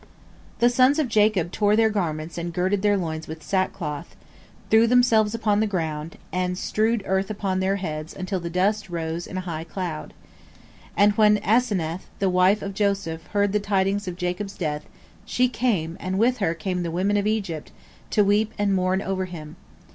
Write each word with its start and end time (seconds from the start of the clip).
"The 0.61 0.69
sons 0.71 0.97
of 0.97 1.07
Jacob 1.07 1.51
tore 1.51 1.75
their 1.75 1.91
garments 1.91 2.35
and 2.39 2.51
girded 2.51 2.81
their 2.81 2.97
loins 2.97 3.27
with 3.27 3.43
sackcloth, 3.43 4.15
threw 4.71 4.87
themselves 4.87 5.35
upon 5.35 5.59
the 5.59 5.67
ground, 5.67 6.17
and 6.33 6.57
strewed 6.57 7.03
earth 7.05 7.29
upon 7.29 7.59
their 7.59 7.75
heads 7.75 8.15
until 8.15 8.39
the 8.39 8.49
dust 8.49 8.89
rose 8.89 9.27
in 9.27 9.37
a 9.37 9.41
high 9.45 9.63
cloud. 9.63 10.15
And 10.97 11.13
when 11.17 11.37
Asenath, 11.43 12.07
the 12.17 12.31
wife 12.31 12.63
of 12.63 12.73
Joseph, 12.73 13.27
heard 13.27 13.51
the 13.53 13.59
tidings 13.59 14.07
of 14.07 14.15
Jacob's 14.17 14.57
death, 14.57 14.85
she 15.23 15.47
came, 15.47 15.97
and 15.99 16.17
with 16.17 16.39
her 16.39 16.55
came 16.55 16.81
the 16.81 16.89
women 16.89 17.15
of 17.15 17.27
Egypt, 17.27 17.71
to 18.09 18.23
weep 18.23 18.53
and 18.57 18.73
mourn 18.73 19.03
over 19.03 19.25
him. 19.25 19.55